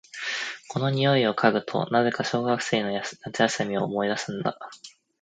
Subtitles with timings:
[0.67, 4.57] この匂いを嗅ぐと、なぜか小学生の夏休みを思い出すんだ。